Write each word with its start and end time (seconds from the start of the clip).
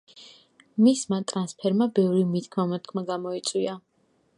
მისმა 0.85 1.19
ტრანსფერმა 1.33 1.89
ბევრი 2.01 2.27
მითქმა-მოთქმა 2.33 3.09
გამოიწვია. 3.15 3.83